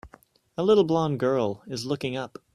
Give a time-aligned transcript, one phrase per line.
[0.57, 2.41] A little blond girl is looking up